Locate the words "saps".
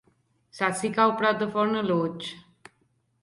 0.59-0.79